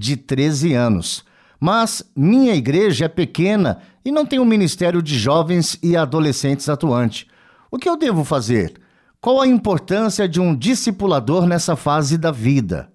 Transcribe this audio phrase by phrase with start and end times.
[0.00, 1.22] de 13 anos.
[1.60, 7.28] Mas minha igreja é pequena e não tem um ministério de jovens e adolescentes atuante.
[7.70, 8.80] O que eu devo fazer?
[9.20, 12.90] Qual a importância de um discipulador nessa fase da vida?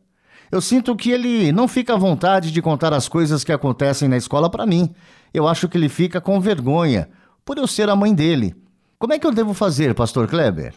[0.52, 4.18] Eu sinto que ele não fica à vontade de contar as coisas que acontecem na
[4.18, 4.92] escola para mim.
[5.32, 7.08] Eu acho que ele fica com vergonha
[7.46, 8.56] por eu ser a mãe dele.
[8.98, 10.74] Como é que eu devo fazer, pastor Kleber?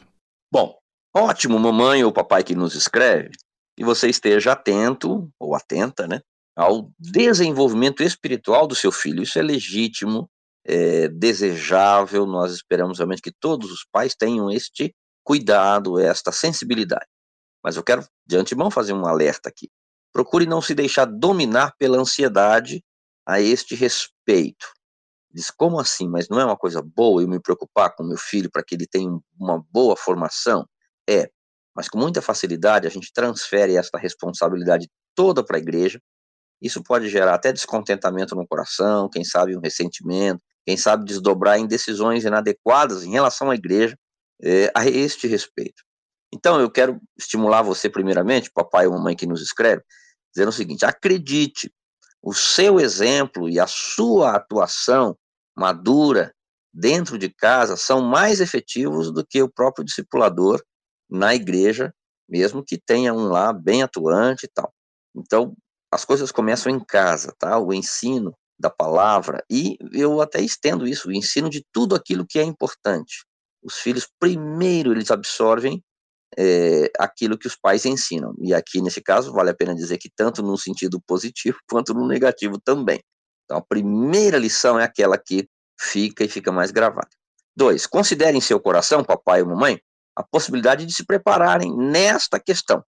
[0.53, 0.75] Bom,
[1.17, 3.31] ótimo, mamãe ou papai que nos escreve
[3.79, 6.21] e você esteja atento ou atenta, né,
[6.57, 9.23] ao desenvolvimento espiritual do seu filho.
[9.23, 10.29] Isso é legítimo,
[10.65, 12.27] é desejável.
[12.27, 17.07] Nós esperamos realmente que todos os pais tenham este cuidado, esta sensibilidade.
[17.63, 19.71] Mas eu quero de antemão fazer um alerta aqui.
[20.13, 22.83] Procure não se deixar dominar pela ansiedade
[23.25, 24.67] a este respeito.
[25.31, 26.09] Diz, como assim?
[26.09, 28.87] Mas não é uma coisa boa eu me preocupar com meu filho para que ele
[28.87, 30.67] tenha uma boa formação?
[31.09, 31.31] É,
[31.79, 36.01] mas com muita facilidade a gente transfere esta responsabilidade toda para a igreja.
[36.61, 41.69] Isso pode gerar até descontentamento no coração, quem sabe um ressentimento, quem sabe desdobrar em
[41.69, 43.97] decisões inadequadas em relação à igreja
[44.43, 45.85] é, a este respeito.
[46.35, 49.81] Então eu quero estimular você primeiramente, papai ou mamãe que nos escreve,
[50.35, 51.73] dizendo o seguinte: acredite,
[52.21, 55.17] o seu exemplo e a sua atuação
[55.57, 56.35] madura
[56.75, 60.61] dentro de casa são mais efetivos do que o próprio discipulador
[61.11, 61.93] na igreja,
[62.29, 64.73] mesmo que tenha um lá bem atuante e tal.
[65.15, 65.55] Então,
[65.91, 67.59] as coisas começam em casa, tá?
[67.59, 72.39] O ensino da palavra, e eu até estendo isso, o ensino de tudo aquilo que
[72.39, 73.25] é importante.
[73.63, 75.83] Os filhos, primeiro, eles absorvem
[76.37, 78.35] é, aquilo que os pais ensinam.
[78.41, 82.07] E aqui, nesse caso, vale a pena dizer que tanto no sentido positivo quanto no
[82.07, 83.01] negativo também.
[83.45, 85.49] Então, a primeira lição é aquela que
[85.81, 87.09] fica e fica mais gravada.
[87.57, 89.81] Dois, considere em seu coração, papai ou mamãe,
[90.19, 92.85] a possibilidade de se prepararem nesta questão.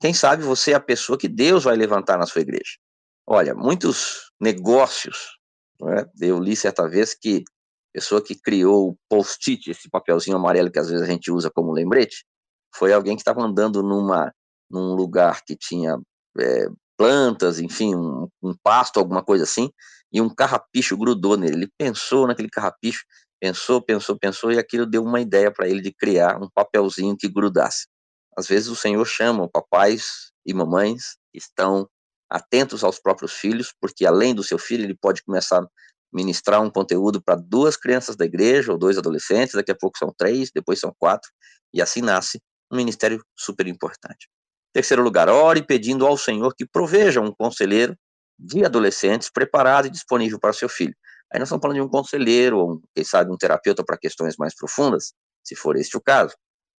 [0.00, 2.78] Quem sabe você é a pessoa que Deus vai levantar na sua igreja.
[3.24, 5.38] Olha, muitos negócios,
[5.80, 6.04] né?
[6.20, 10.80] eu li certa vez que a pessoa que criou o post-it, esse papelzinho amarelo que
[10.80, 12.26] às vezes a gente usa como lembrete,
[12.74, 14.34] foi alguém que estava andando numa,
[14.68, 15.96] num lugar que tinha
[16.40, 16.66] é,
[16.98, 19.70] plantas, enfim, um, um pasto, alguma coisa assim,
[20.12, 21.54] e um carrapicho grudou nele.
[21.54, 23.04] Ele pensou naquele carrapicho
[23.44, 27.28] Pensou, pensou, pensou e aquilo deu uma ideia para ele de criar um papelzinho que
[27.28, 27.86] grudasse.
[28.34, 31.86] Às vezes o Senhor chama papais e mamães que estão
[32.30, 35.68] atentos aos próprios filhos, porque além do seu filho, ele pode começar a
[36.10, 40.10] ministrar um conteúdo para duas crianças da igreja ou dois adolescentes, daqui a pouco são
[40.16, 41.30] três, depois são quatro,
[41.70, 42.40] e assim nasce
[42.72, 44.26] um ministério super importante.
[44.72, 47.94] Terceiro lugar, ore pedindo ao Senhor que proveja um conselheiro
[48.38, 50.96] de adolescentes preparado e disponível para seu filho.
[51.34, 54.54] Aí nós estamos falando de um conselheiro, ou, quem sabe, um terapeuta para questões mais
[54.54, 55.12] profundas,
[55.42, 56.32] se for este o caso,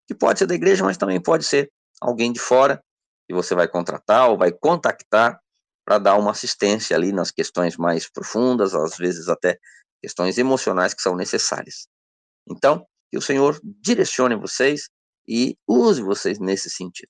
[0.07, 2.81] que pode ser da igreja, mas também pode ser alguém de fora,
[3.27, 5.37] que você vai contratar ou vai contactar
[5.85, 9.59] para dar uma assistência ali nas questões mais profundas, às vezes até
[10.01, 11.87] questões emocionais que são necessárias.
[12.49, 14.89] Então, que o Senhor direcione vocês
[15.27, 17.09] e use vocês nesse sentido.